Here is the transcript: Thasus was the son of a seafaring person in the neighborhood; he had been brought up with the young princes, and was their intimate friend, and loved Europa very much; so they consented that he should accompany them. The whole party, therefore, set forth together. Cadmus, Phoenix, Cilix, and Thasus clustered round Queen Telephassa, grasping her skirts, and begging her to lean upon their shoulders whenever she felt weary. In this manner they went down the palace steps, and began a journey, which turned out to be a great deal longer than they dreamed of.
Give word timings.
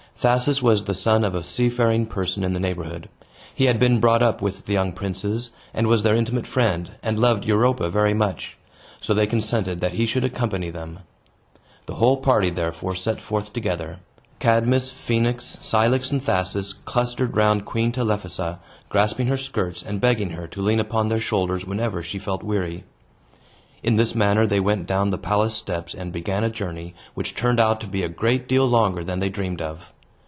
Thasus 0.23 0.61
was 0.61 0.85
the 0.85 0.93
son 0.93 1.23
of 1.23 1.33
a 1.33 1.43
seafaring 1.43 2.05
person 2.05 2.43
in 2.43 2.53
the 2.53 2.59
neighborhood; 2.59 3.09
he 3.55 3.65
had 3.65 3.79
been 3.79 3.99
brought 3.99 4.21
up 4.21 4.39
with 4.39 4.67
the 4.67 4.73
young 4.73 4.93
princes, 4.93 5.49
and 5.73 5.87
was 5.87 6.03
their 6.03 6.13
intimate 6.15 6.45
friend, 6.45 6.91
and 7.01 7.17
loved 7.17 7.43
Europa 7.43 7.89
very 7.89 8.13
much; 8.13 8.55
so 8.99 9.15
they 9.15 9.25
consented 9.25 9.81
that 9.81 9.93
he 9.93 10.05
should 10.05 10.23
accompany 10.23 10.69
them. 10.69 10.99
The 11.87 11.95
whole 11.95 12.17
party, 12.17 12.51
therefore, 12.51 12.93
set 12.93 13.19
forth 13.19 13.51
together. 13.51 13.97
Cadmus, 14.37 14.91
Phoenix, 14.91 15.57
Cilix, 15.59 16.11
and 16.11 16.21
Thasus 16.21 16.73
clustered 16.73 17.35
round 17.35 17.65
Queen 17.65 17.91
Telephassa, 17.91 18.59
grasping 18.89 19.25
her 19.25 19.37
skirts, 19.37 19.81
and 19.81 19.99
begging 19.99 20.29
her 20.31 20.45
to 20.49 20.61
lean 20.61 20.79
upon 20.79 21.07
their 21.07 21.19
shoulders 21.19 21.65
whenever 21.65 22.03
she 22.03 22.19
felt 22.19 22.43
weary. 22.43 22.83
In 23.81 23.95
this 23.95 24.13
manner 24.13 24.45
they 24.45 24.59
went 24.59 24.85
down 24.85 25.09
the 25.09 25.17
palace 25.17 25.55
steps, 25.55 25.95
and 25.95 26.13
began 26.13 26.43
a 26.43 26.51
journey, 26.51 26.93
which 27.15 27.33
turned 27.33 27.59
out 27.59 27.81
to 27.81 27.87
be 27.87 28.03
a 28.03 28.07
great 28.07 28.47
deal 28.47 28.67
longer 28.67 29.03
than 29.03 29.19
they 29.19 29.29
dreamed 29.29 29.63
of. 29.63 29.91